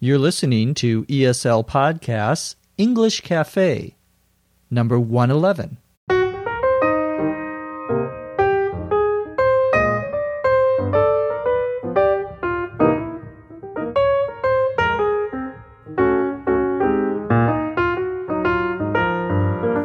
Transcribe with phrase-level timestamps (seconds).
[0.00, 3.96] You're listening to ESL Podcasts English Cafe,
[4.70, 5.78] number 111.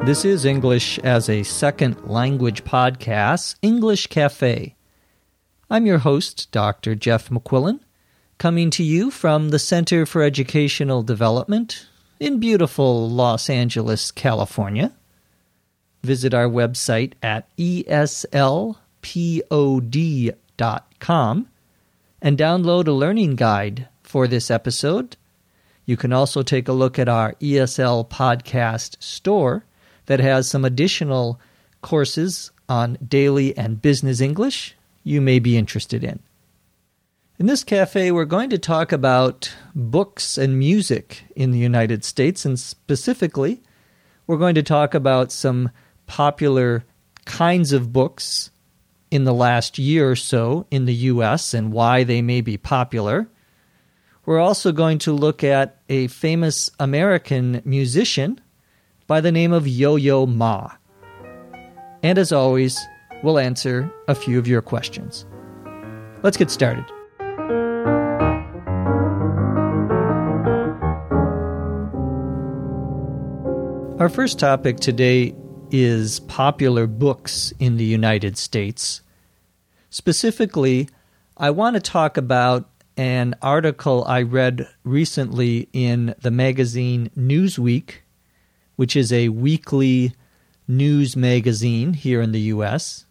[0.05, 4.75] This is English as a Second Language Podcast, English Cafe.
[5.71, 6.93] I'm your host, Dr.
[6.93, 7.79] Jeff McQuillan,
[8.37, 11.87] coming to you from the Center for Educational Development
[12.19, 14.93] in beautiful Los Angeles, California.
[16.03, 18.67] Visit our website at eslpod.com
[22.21, 25.17] and download a learning guide for this episode.
[25.85, 29.65] You can also take a look at our ESL podcast store
[30.05, 31.39] that has some additional
[31.81, 36.19] courses on daily and business English you may be interested in.
[37.39, 42.45] In this cafe, we're going to talk about books and music in the United States,
[42.45, 43.63] and specifically,
[44.27, 45.71] we're going to talk about some
[46.05, 46.85] popular
[47.25, 48.51] kinds of books
[49.09, 53.27] in the last year or so in the US and why they may be popular.
[54.27, 58.39] We're also going to look at a famous American musician
[59.07, 60.69] by the name of Yo Yo Ma.
[62.03, 62.79] And as always,
[63.23, 65.25] we'll answer a few of your questions.
[66.21, 66.85] Let's get started.
[74.03, 75.33] Our first topic today
[75.71, 79.01] is popular books in the United States.
[79.91, 80.89] Specifically,
[81.37, 87.99] I want to talk about an article I read recently in the magazine Newsweek
[88.75, 90.11] which is a weekly
[90.67, 93.05] news magazine here in the U.S.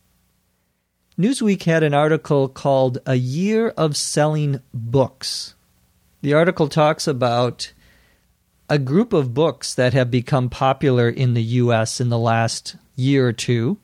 [1.19, 5.55] Newsweek had an article called A Year of Selling Books.
[6.21, 7.73] The article talks about
[8.69, 12.01] a group of books that have become popular in the U.S.
[12.01, 13.79] in the last year or two,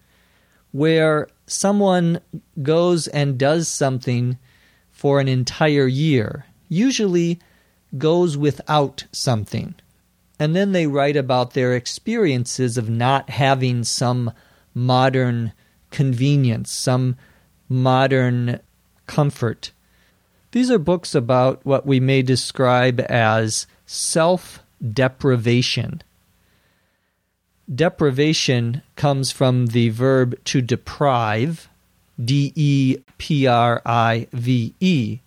[0.73, 2.21] where someone
[2.63, 4.39] goes and does something
[4.91, 7.39] for an entire year, usually
[7.97, 9.75] goes without something.
[10.39, 14.33] And then they write about their experiences of not having some
[14.75, 15.53] modern
[15.91, 17.17] convenience, some
[17.69, 18.61] modern
[19.07, 19.73] comfort.
[20.53, 24.63] These are books about what we may describe as self
[24.93, 26.03] deprivation.
[27.73, 31.69] Deprivation comes from the verb to deprive,
[32.23, 35.19] D E P R I V E.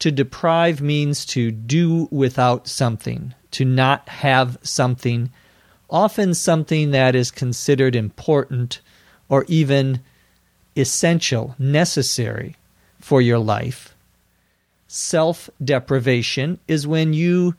[0.00, 5.30] To deprive means to do without something, to not have something,
[5.88, 8.80] often something that is considered important
[9.28, 10.00] or even
[10.76, 12.56] essential, necessary
[13.00, 13.94] for your life.
[14.86, 17.54] Self deprivation is when you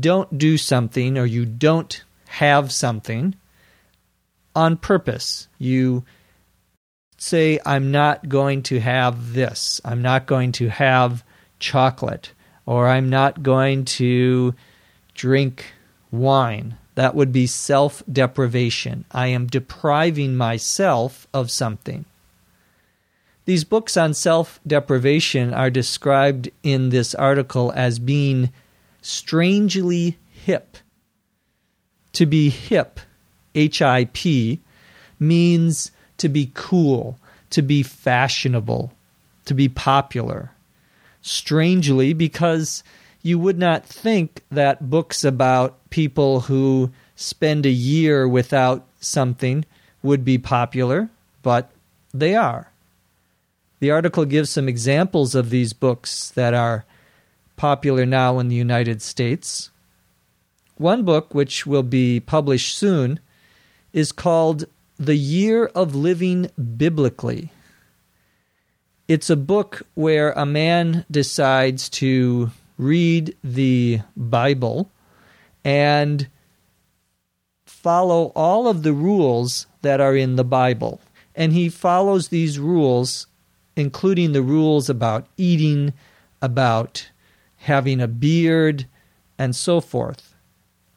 [0.00, 3.34] don't do something or you don't have something
[4.54, 5.48] on purpose.
[5.58, 6.04] You
[7.18, 11.24] say, I'm not going to have this, I'm not going to have
[11.58, 12.32] chocolate,
[12.64, 14.54] or I'm not going to
[15.14, 15.72] drink
[16.10, 16.76] wine.
[16.94, 19.04] That would be self deprivation.
[19.12, 22.06] I am depriving myself of something.
[23.44, 28.50] These books on self deprivation are described in this article as being
[29.06, 30.78] strangely hip.
[32.14, 32.98] To be hip,
[33.54, 34.60] H I P,
[35.20, 37.18] means to be cool,
[37.50, 38.92] to be fashionable,
[39.44, 40.50] to be popular.
[41.22, 42.82] Strangely, because
[43.22, 49.64] you would not think that books about people who spend a year without something
[50.02, 51.08] would be popular,
[51.42, 51.70] but
[52.12, 52.70] they are.
[53.78, 56.84] The article gives some examples of these books that are
[57.56, 59.70] popular now in the United States.
[60.76, 63.20] One book, which will be published soon,
[63.92, 64.66] is called
[64.98, 67.50] The Year of Living Biblically.
[69.08, 74.90] It's a book where a man decides to read the Bible
[75.64, 76.28] and
[77.64, 81.00] follow all of the rules that are in the Bible.
[81.34, 83.26] And he follows these rules,
[83.76, 85.92] including the rules about eating,
[86.42, 87.10] about
[87.56, 88.86] having a beard,
[89.38, 90.34] and so forth.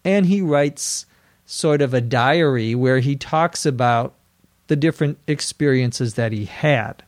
[0.03, 1.05] And he writes
[1.45, 4.13] sort of a diary where he talks about
[4.67, 7.03] the different experiences that he had.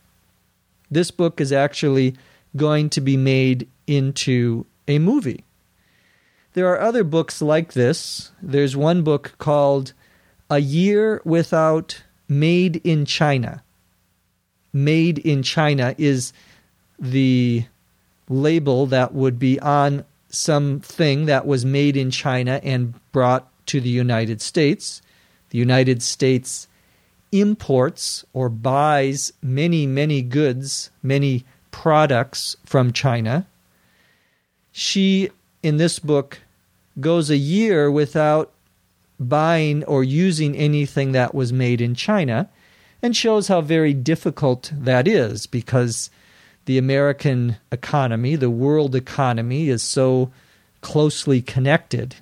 [0.90, 2.16] This book is actually
[2.56, 5.44] going to be made into a movie.
[6.54, 8.30] There are other books like this.
[8.42, 9.94] There's one book called
[10.50, 13.62] A Year Without Made in China.
[14.72, 16.32] Made in China is
[16.98, 17.64] the
[18.32, 23.90] label that would be on something that was made in China and brought to the
[23.90, 25.02] United States.
[25.50, 26.66] The United States
[27.30, 33.46] imports or buys many, many goods, many products from China.
[34.72, 35.30] She,
[35.62, 36.40] in this book,
[37.00, 38.52] goes a year without
[39.18, 42.48] buying or using anything that was made in China
[43.02, 46.10] and shows how very difficult that is because
[46.64, 50.30] the American economy, the world economy, is so
[50.80, 52.16] closely connected.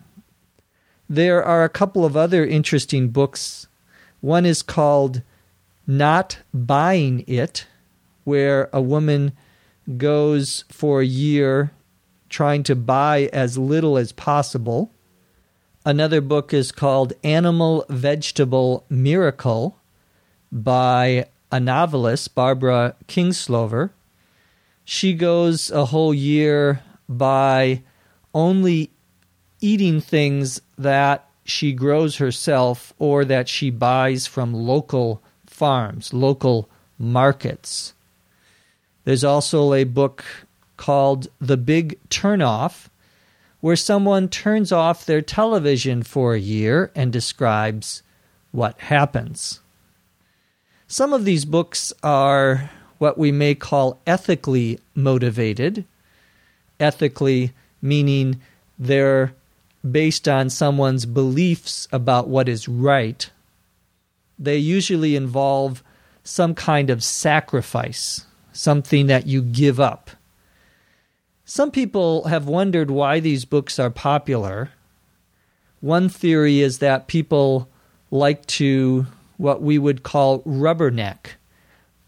[1.09, 3.67] There are a couple of other interesting books.
[4.21, 5.23] One is called
[5.87, 7.67] Not Buying It,
[8.25, 9.33] where a woman
[9.97, 11.73] goes for a year
[12.29, 14.91] trying to buy as little as possible.
[15.85, 19.79] Another book is called Animal Vegetable Miracle
[20.53, 23.91] by a novelist, Barbara Kingsolver.
[24.93, 27.85] She goes a whole year by
[28.35, 28.91] only
[29.61, 37.95] eating things that she grows herself or that she buys from local farms, local markets.
[39.05, 40.25] There's also a book
[40.77, 42.89] called The Big Turnoff,
[43.61, 48.03] where someone turns off their television for a year and describes
[48.51, 49.61] what happens.
[50.89, 55.87] Some of these books are what we may call ethically motivated.
[56.79, 57.50] Ethically
[57.81, 58.38] meaning
[58.79, 59.32] they're
[59.91, 63.31] based on someone's beliefs about what is right.
[64.38, 65.82] They usually involve
[66.25, 70.11] some kind of sacrifice, something that you give up.
[71.47, 74.73] Some people have wondered why these books are popular.
[75.81, 77.67] One theory is that people
[78.11, 79.06] like to
[79.38, 81.31] what we would call rubberneck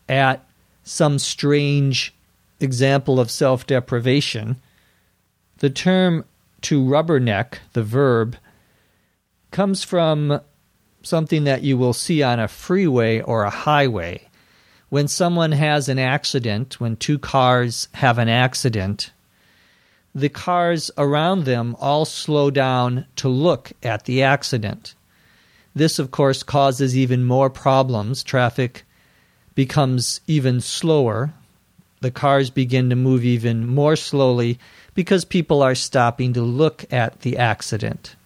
[0.06, 0.46] at
[0.84, 2.14] some strange
[2.60, 4.56] example of self deprivation.
[5.58, 6.24] The term
[6.62, 8.36] to rubberneck, the verb,
[9.50, 10.40] comes from
[11.02, 14.28] something that you will see on a freeway or a highway.
[14.88, 19.10] When someone has an accident, when two cars have an accident,
[20.14, 24.94] the cars around them all slow down to look at the accident.
[25.74, 28.22] This, of course, causes even more problems.
[28.22, 28.84] Traffic
[29.54, 31.32] becomes even slower.
[32.00, 34.58] The cars begin to move even more slowly
[34.94, 38.16] because people are stopping to look at the accident.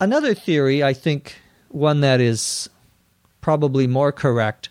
[0.00, 1.36] Another theory, I think
[1.68, 2.70] one that is
[3.40, 4.70] probably more correct,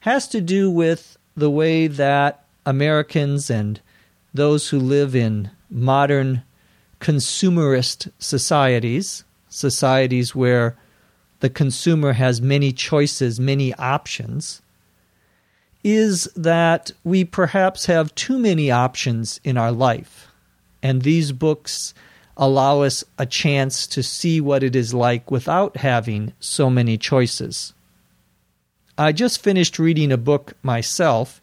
[0.00, 3.80] has to do with the way that Americans and
[4.32, 6.42] those who live in modern
[7.00, 10.76] consumerist societies, societies where
[11.44, 14.62] the consumer has many choices, many options,
[15.84, 20.28] is that we perhaps have too many options in our life.
[20.82, 21.92] And these books
[22.38, 27.74] allow us a chance to see what it is like without having so many choices.
[28.96, 31.42] I just finished reading a book myself,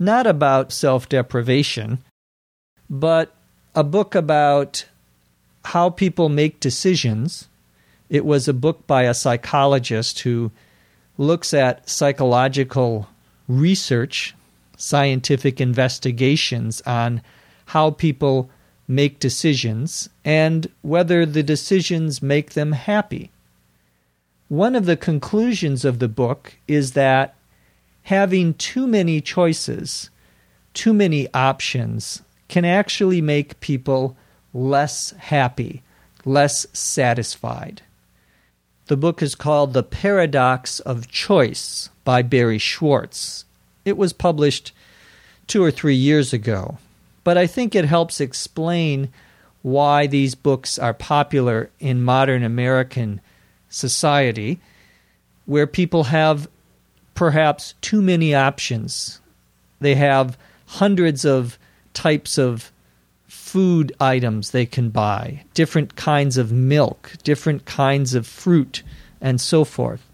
[0.00, 1.98] not about self deprivation,
[2.90, 3.32] but
[3.76, 4.84] a book about
[5.66, 7.46] how people make decisions
[8.10, 10.50] it was a book by a psychologist who
[11.16, 13.08] looks at psychological
[13.48, 14.34] research,
[14.76, 17.20] scientific investigations on
[17.66, 18.50] how people
[18.86, 23.30] make decisions and whether the decisions make them happy.
[24.48, 27.34] One of the conclusions of the book is that
[28.04, 30.08] having too many choices,
[30.72, 34.16] too many options, can actually make people
[34.54, 35.82] less happy,
[36.24, 37.82] less satisfied.
[38.88, 43.44] The book is called The Paradox of Choice by Barry Schwartz.
[43.84, 44.72] It was published
[45.46, 46.78] two or three years ago,
[47.22, 49.10] but I think it helps explain
[49.60, 53.20] why these books are popular in modern American
[53.68, 54.58] society,
[55.44, 56.48] where people have
[57.14, 59.20] perhaps too many options.
[59.80, 61.58] They have hundreds of
[61.92, 62.72] types of
[63.48, 68.82] food items they can buy, different kinds of milk, different kinds of fruit,
[69.22, 70.06] and so forth,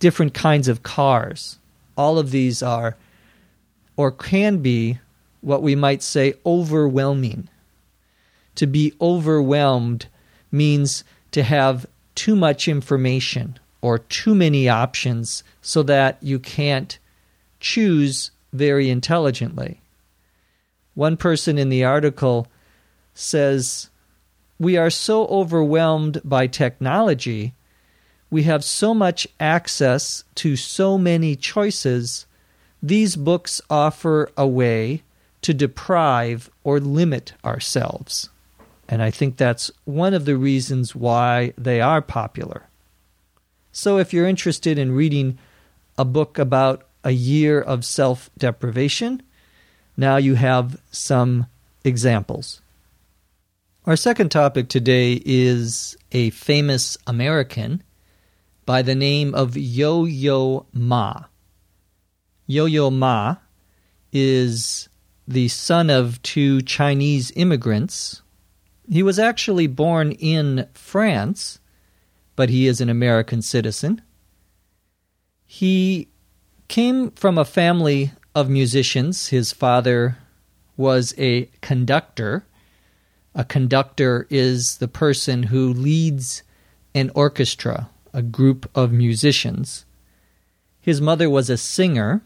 [0.00, 1.58] different kinds of cars.
[1.96, 2.96] All of these are,
[3.96, 4.98] or can be,
[5.42, 7.48] what we might say overwhelming.
[8.56, 10.06] To be overwhelmed
[10.50, 16.98] means to have too much information or too many options so that you can't
[17.60, 19.79] choose very intelligently.
[21.00, 22.46] One person in the article
[23.14, 23.88] says,
[24.58, 27.54] We are so overwhelmed by technology.
[28.28, 32.26] We have so much access to so many choices.
[32.82, 35.02] These books offer a way
[35.40, 38.28] to deprive or limit ourselves.
[38.86, 42.68] And I think that's one of the reasons why they are popular.
[43.72, 45.38] So if you're interested in reading
[45.96, 49.22] a book about a year of self deprivation,
[50.00, 51.46] now you have some
[51.84, 52.62] examples.
[53.86, 57.82] Our second topic today is a famous American
[58.64, 61.24] by the name of Yo Yo Ma.
[62.46, 63.36] Yo Yo Ma
[64.12, 64.88] is
[65.28, 68.22] the son of two Chinese immigrants.
[68.88, 71.60] He was actually born in France,
[72.36, 74.00] but he is an American citizen.
[75.46, 76.08] He
[76.68, 79.28] came from a family of musicians.
[79.28, 80.18] His father
[80.76, 82.46] was a conductor.
[83.34, 86.42] A conductor is the person who leads
[86.94, 89.84] an orchestra, a group of musicians.
[90.80, 92.22] His mother was a singer,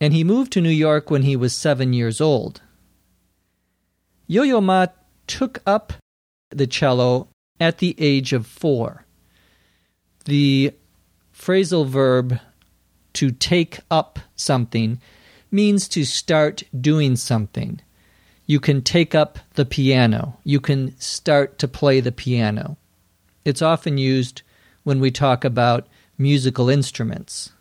[0.00, 2.62] and he moved to New York when he was seven years old.
[4.26, 4.86] Yo Yo Ma
[5.26, 5.92] took up
[6.50, 7.28] the cello
[7.60, 9.04] at the age of four.
[10.24, 10.72] The
[11.34, 12.38] phrasal verb
[13.14, 15.00] to take up something
[15.52, 17.80] means to start doing something.
[18.46, 20.38] You can take up the piano.
[20.44, 22.76] You can start to play the piano.
[23.44, 24.42] It's often used
[24.82, 25.86] when we talk about
[26.18, 27.52] musical instruments.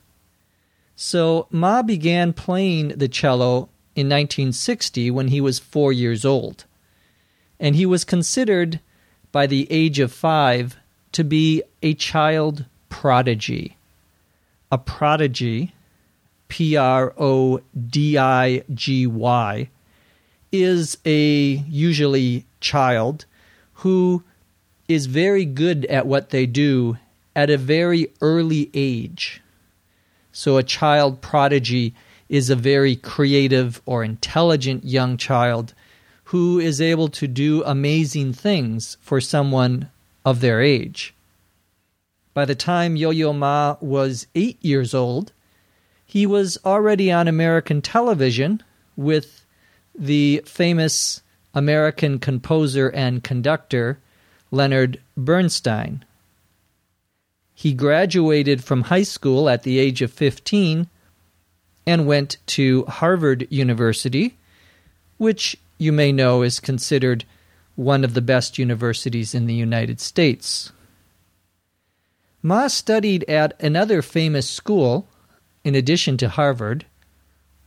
[0.95, 6.65] So Ma began playing the cello in 1960 when he was four years old.
[7.59, 8.79] And he was considered,
[9.31, 10.77] by the age of five,
[11.11, 13.77] to be a child prodigy
[14.71, 15.73] a prodigy,
[16.51, 19.69] P R O D I G Y,
[20.51, 23.23] is a usually child
[23.75, 24.25] who
[24.89, 26.97] is very good at what they do
[27.37, 29.41] at a very early age.
[30.33, 31.95] So, a child prodigy
[32.27, 35.73] is a very creative or intelligent young child
[36.25, 39.89] who is able to do amazing things for someone
[40.25, 41.13] of their age.
[42.33, 45.31] By the time Yo Yo Ma was eight years old,
[46.11, 48.61] he was already on American television
[48.97, 49.45] with
[49.97, 51.21] the famous
[51.53, 53.97] American composer and conductor
[54.51, 56.03] Leonard Bernstein.
[57.53, 60.89] He graduated from high school at the age of 15
[61.87, 64.37] and went to Harvard University,
[65.15, 67.23] which you may know is considered
[67.75, 70.73] one of the best universities in the United States.
[72.43, 75.07] Ma studied at another famous school,
[75.63, 76.85] in addition to Harvard.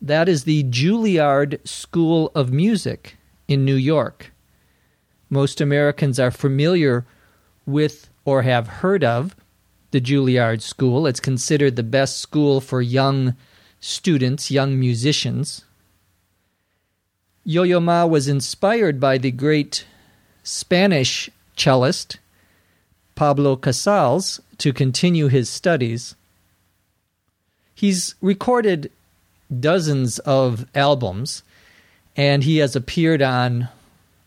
[0.01, 3.17] That is the Juilliard School of Music
[3.49, 4.33] in New York.
[5.31, 7.07] Most Americans are familiar
[7.67, 9.35] with or have heard of
[9.91, 11.07] the Juilliard School.
[11.07, 13.37] It's considered the best school for young
[13.81, 15.65] students, young musicians.
[17.45, 19.87] Yo Yo Ma was inspired by the great
[20.43, 22.19] Spanish cellist
[23.15, 26.17] Pablo Casals to continue his studies.
[27.85, 28.91] He's recorded
[29.61, 31.43] dozens of albums,
[32.17, 33.69] and he has appeared on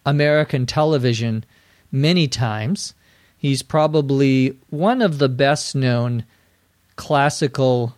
[0.06, 1.44] American television
[1.92, 2.94] many times.
[3.36, 6.24] He's probably one of the best known
[6.98, 7.96] classical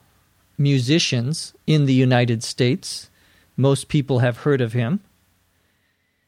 [0.57, 3.09] musicians in the United States.
[3.57, 5.01] Most people have heard of him.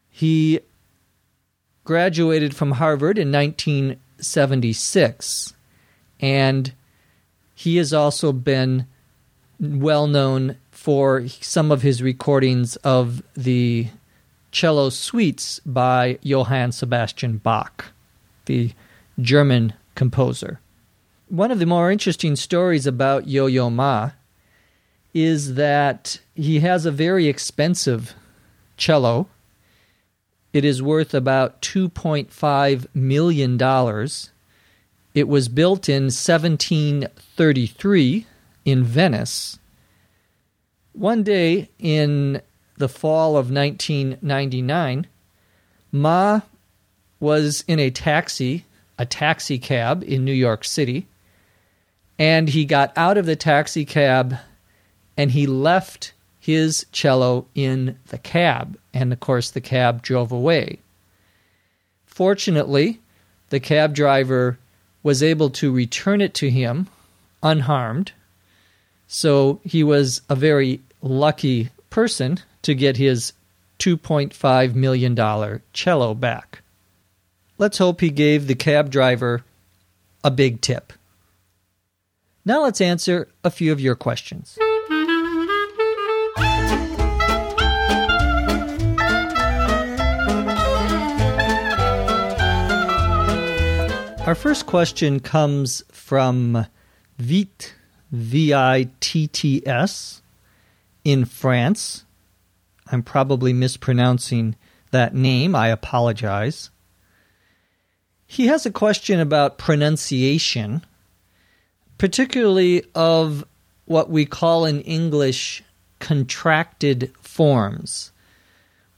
[0.10, 0.60] He
[1.86, 5.54] graduated from Harvard in 1976,
[6.20, 6.74] And
[7.56, 8.88] he has also been
[9.62, 13.88] well known for some of his recordings of the
[14.52, 17.86] cello suites by Johann Sebastian Bach,
[18.46, 18.72] the
[19.20, 20.60] German composer.
[21.30, 24.12] One of the more interesting stories about Yo Yo Ma
[25.14, 28.16] is that he has a very expensive
[28.76, 29.28] cello
[30.54, 33.58] it is worth about $2.5 million.
[35.14, 38.26] It was built in 1733
[38.66, 39.60] in Venice.
[40.94, 42.42] One day in
[42.78, 45.08] the fall of 1999,
[45.92, 46.42] Ma
[47.20, 48.66] was in a taxi,
[48.98, 51.08] a taxi cab in New York City,
[52.20, 54.38] and he got out of the taxi cab
[55.18, 60.80] and he left his cello in the cab, and of course, the cab drove away.
[62.06, 63.00] Fortunately,
[63.50, 64.58] the cab driver
[65.04, 66.88] was able to return it to him
[67.44, 68.12] unharmed,
[69.14, 73.34] so he was a very lucky person to get his
[73.80, 76.62] $2.5 million cello back.
[77.58, 79.44] Let's hope he gave the cab driver
[80.24, 80.94] a big tip.
[82.46, 84.58] Now let's answer a few of your questions.
[94.26, 96.66] Our first question comes from
[97.20, 97.74] Vit
[98.12, 100.22] V I T T S,
[101.04, 102.06] in France.
[102.92, 104.56] I'm probably mispronouncing
[104.92, 105.56] that name.
[105.56, 106.70] I apologize.
[108.28, 110.86] He has a question about pronunciation,
[111.98, 113.46] particularly of
[113.86, 115.64] what we call in English
[116.00, 118.12] contracted forms,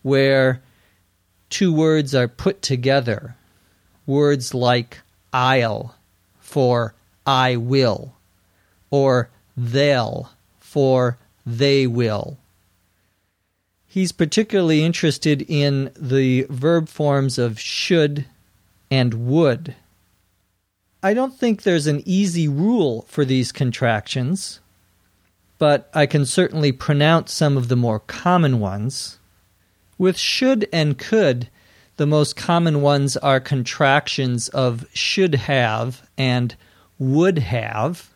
[0.01, 0.61] where
[1.49, 3.35] two words are put together.
[4.05, 5.01] Words like
[5.31, 5.95] I'll
[6.39, 6.93] for
[7.25, 8.15] I will,
[8.93, 12.37] or they'll for they will.
[13.87, 18.25] He's particularly interested in the verb forms of should
[18.91, 19.75] and would.
[21.01, 24.59] I don't think there's an easy rule for these contractions,
[25.57, 29.17] but I can certainly pronounce some of the more common ones.
[29.97, 31.49] With should and could,
[31.97, 36.55] the most common ones are contractions of should have and
[36.99, 38.12] would have.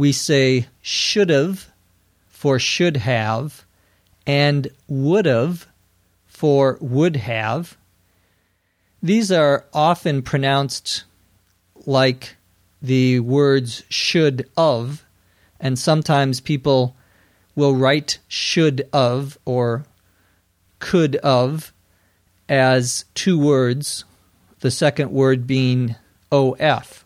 [0.00, 1.68] We say should have
[2.30, 3.66] for should have
[4.26, 5.66] and would have
[6.26, 7.76] for would have.
[9.02, 11.04] These are often pronounced
[11.84, 12.36] like
[12.80, 15.04] the words should of,
[15.60, 16.96] and sometimes people
[17.54, 19.84] will write should of or
[20.78, 21.74] could of
[22.48, 24.06] as two words,
[24.60, 25.94] the second word being
[26.32, 27.04] OF.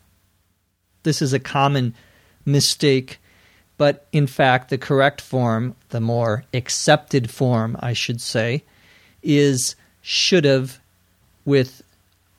[1.02, 1.92] This is a common
[2.44, 3.20] mistake,
[3.76, 8.64] but in fact, the correct form, the more accepted form, I should say,
[9.22, 10.80] is should have
[11.44, 11.82] with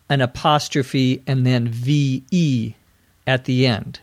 [0.10, 2.76] an apostrophe and then VE
[3.26, 4.00] at the end.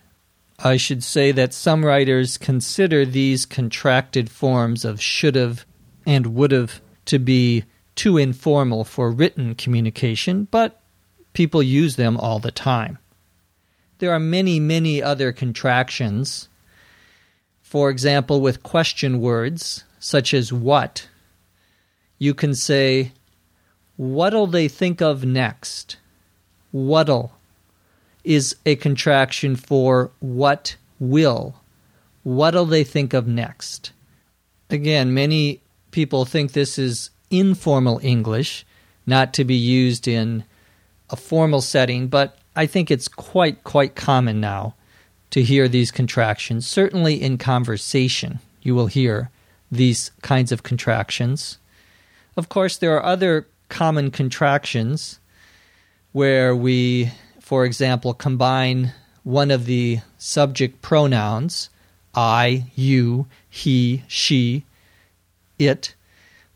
[0.58, 5.64] I should say that some writers consider these contracted forms of should have
[6.06, 10.80] and would have to be too informal for written communication, but
[11.32, 12.98] people use them all the time.
[14.02, 16.48] There are many, many other contractions.
[17.60, 21.06] For example, with question words, such as what,
[22.18, 23.12] you can say,
[23.96, 25.98] What'll they think of next?
[26.72, 27.38] What'll
[28.24, 31.60] is a contraction for what will.
[32.24, 33.92] What'll they think of next?
[34.68, 35.60] Again, many
[35.92, 38.66] people think this is informal English,
[39.06, 40.42] not to be used in
[41.08, 44.74] a formal setting, but I think it's quite, quite common now
[45.30, 46.66] to hear these contractions.
[46.66, 49.30] Certainly in conversation, you will hear
[49.70, 51.58] these kinds of contractions.
[52.36, 55.18] Of course, there are other common contractions
[56.12, 57.10] where we,
[57.40, 61.70] for example, combine one of the subject pronouns,
[62.14, 64.64] I, you, he, she,
[65.58, 65.94] it,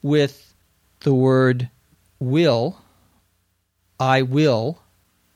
[0.02, 0.52] with
[1.00, 1.70] the word
[2.18, 2.78] will,
[3.98, 4.80] I will,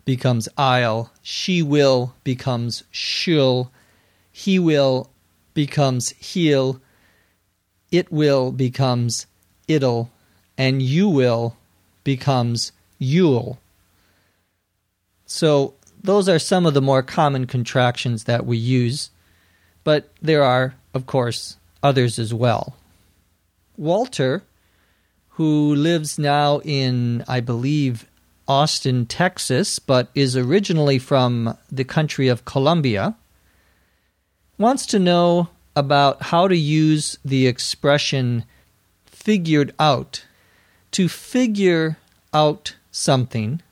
[0.04, 3.70] becomes I'll, she will becomes she'll,
[4.32, 5.10] he will
[5.54, 6.80] becomes he'll,
[7.90, 9.26] it will becomes
[9.68, 10.10] it'll,
[10.56, 11.56] and you will
[12.04, 13.58] becomes you'll.
[15.26, 19.10] So, those are some of the more common contractions that we use,
[19.84, 22.74] but there are, of course, others as well.
[23.76, 24.42] Walter
[25.40, 28.06] who lives now in, I believe,
[28.50, 33.14] Austin, Texas, but is originally from the country of Colombia,
[34.58, 38.44] wants to know about how to use the expression
[39.06, 40.24] figured out.
[40.90, 41.96] To figure
[42.34, 43.62] out something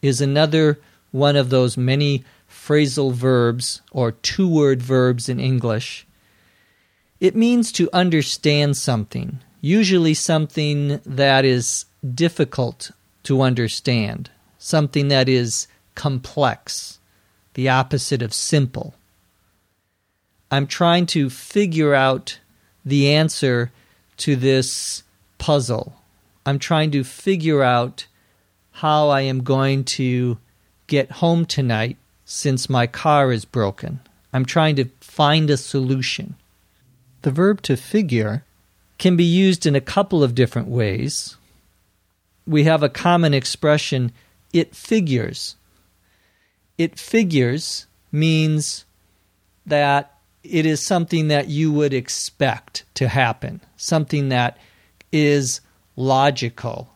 [0.00, 0.78] is another
[1.10, 6.06] one of those many phrasal verbs or two word verbs in English.
[7.18, 12.92] It means to understand something, usually something that is difficult
[13.30, 16.98] to understand, something that is complex,
[17.54, 18.92] the opposite of simple.
[20.50, 22.40] I'm trying to figure out
[22.84, 23.70] the answer
[24.16, 25.04] to this
[25.38, 25.94] puzzle.
[26.44, 28.08] I'm trying to figure out
[28.72, 30.38] how I am going to
[30.88, 34.00] get home tonight since my car is broken.
[34.32, 36.34] I'm trying to find a solution.
[37.22, 38.42] The verb to figure
[38.98, 41.36] can be used in a couple of different ways.
[42.46, 44.12] We have a common expression,
[44.52, 45.56] it figures.
[46.78, 48.84] It figures means
[49.66, 54.56] that it is something that you would expect to happen, something that
[55.12, 55.60] is
[55.96, 56.88] logical.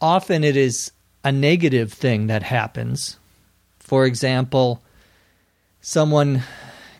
[0.00, 0.92] Often it is
[1.24, 3.18] a negative thing that happens.
[3.78, 4.82] For example,
[5.80, 6.42] someone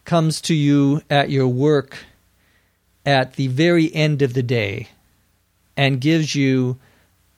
[0.04, 1.98] comes to you at your work
[3.04, 4.88] at the very end of the day
[5.76, 6.78] and gives you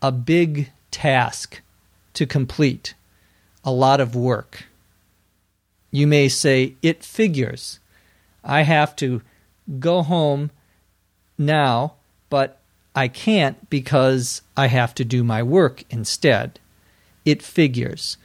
[0.03, 1.61] a big task
[2.15, 2.95] to complete,
[3.65, 4.65] a lot of work.
[5.91, 7.81] You may say, It figures.
[8.45, 9.23] I have to
[9.79, 10.51] go home
[11.37, 11.95] now,
[12.31, 12.61] but
[12.95, 16.59] I can't because I have to do my work instead.
[17.25, 18.17] It figures.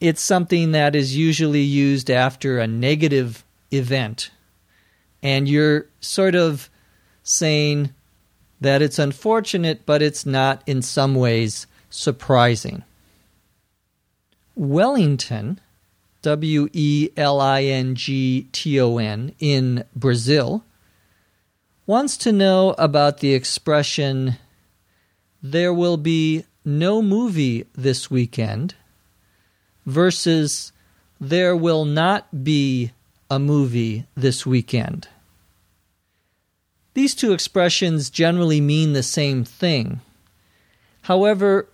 [0.00, 4.30] It's something that is usually used after a negative event,
[5.22, 6.68] and you're sort of
[7.22, 7.94] saying
[8.62, 12.84] that it's unfortunate, but it's not in some ways surprising.
[14.54, 15.60] Wellington,
[16.22, 20.64] W E L I N G T O N, in Brazil,
[21.86, 24.36] wants to know about the expression,
[25.42, 28.74] there will be no movie this weekend,
[29.84, 30.72] versus
[31.20, 32.92] there will not be
[33.28, 35.08] a movie this weekend.
[36.94, 40.00] These two expressions generally mean the same thing.
[41.02, 41.68] However,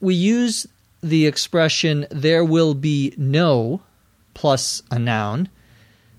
[0.00, 0.66] we use
[1.02, 3.82] the expression there will be no
[4.34, 5.48] plus a noun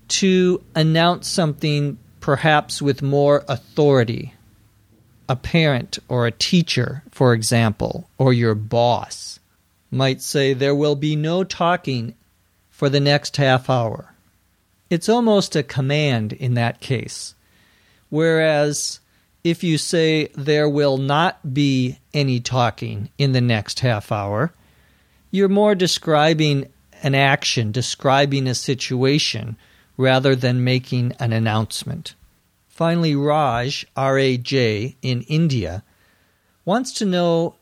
[0.08, 4.34] to announce something perhaps with more authority.
[5.28, 9.38] A parent or a teacher, for example, or your boss
[9.90, 12.14] might say there will be no talking
[12.70, 14.14] for the next half hour.
[14.90, 17.35] It's almost a command in that case.
[18.16, 19.00] Whereas
[19.44, 24.54] if you say there will not be any talking in the next half hour,
[25.30, 29.58] you're more describing an action, describing a situation,
[29.98, 32.14] rather than making an announcement.
[32.68, 35.84] Finally, Raj, R A J, in India,
[36.64, 37.56] wants to know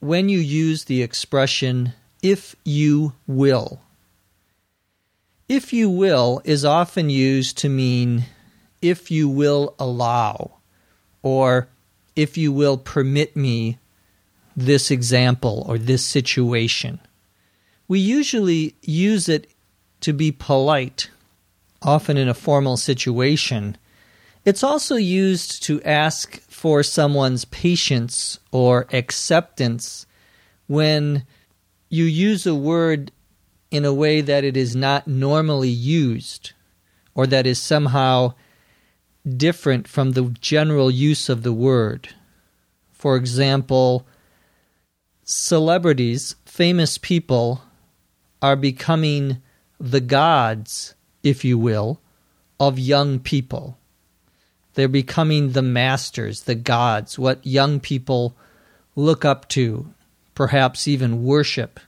[0.00, 1.92] when you use the expression
[2.22, 3.82] if you will.
[5.50, 8.24] If you will is often used to mean
[8.80, 10.58] if you will allow,
[11.22, 11.68] or
[12.16, 13.78] if you will permit me
[14.56, 17.00] this example or this situation.
[17.86, 19.48] We usually use it
[20.00, 21.10] to be polite,
[21.80, 23.76] often in a formal situation.
[24.44, 30.06] It's also used to ask for someone's patience or acceptance
[30.66, 31.24] when
[31.88, 33.12] you use a word
[33.70, 36.52] in a way that it is not normally used
[37.14, 38.34] or that is somehow
[39.36, 42.08] different from the general use of the word.
[42.92, 44.06] For example,
[45.24, 47.62] celebrities, famous people,
[48.40, 49.42] are becoming
[49.78, 52.00] the gods, if you will,
[52.58, 53.78] of young people.
[54.74, 58.36] They're becoming the masters, the gods, what young people
[58.94, 59.92] look up to,
[60.34, 61.80] perhaps even worship.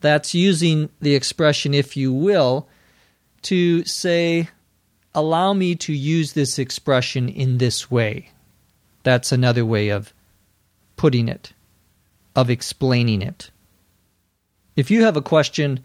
[0.00, 2.68] That's using the expression, if you will,
[3.42, 4.48] to say
[5.16, 8.30] allow me to use this expression in this way.
[9.02, 10.12] That's another way of
[10.96, 11.54] putting it,
[12.36, 13.50] of explaining it.
[14.76, 15.80] If you have a question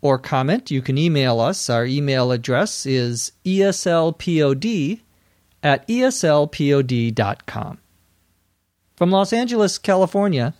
[0.00, 1.68] or comment, you can email us.
[1.68, 5.00] Our email address is eslpod
[5.62, 7.78] at eslpod.com.
[8.96, 10.54] From Los Angeles, California,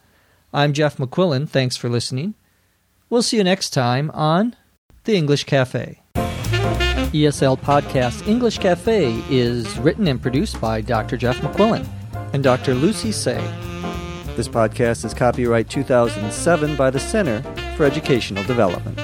[0.52, 1.48] I'm Jeff McQuillan.
[1.48, 2.34] Thanks for listening.
[3.08, 4.56] We'll see you next time on
[5.04, 6.00] The English Cafe.
[7.12, 11.16] ESL Podcast English Cafe is written and produced by Dr.
[11.16, 11.84] Jeff McQuillan
[12.32, 12.72] and Dr.
[12.72, 13.34] Lucy Tse.
[14.36, 17.42] This podcast is copyright 2007 by the Center
[17.76, 18.96] for Educational Development.